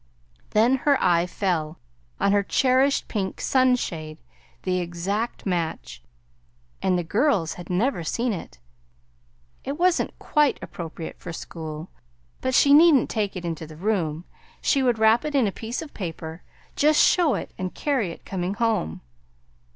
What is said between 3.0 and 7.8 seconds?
pink sunshade, the exact match, and the girls had